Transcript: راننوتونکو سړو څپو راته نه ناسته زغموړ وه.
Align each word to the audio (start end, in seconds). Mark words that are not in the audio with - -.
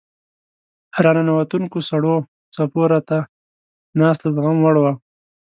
راننوتونکو 1.03 1.77
سړو 1.89 2.15
څپو 2.53 2.81
راته 2.91 3.17
نه 3.21 3.27
ناسته 4.07 4.27
زغموړ 4.35 4.75
وه. 4.79 4.91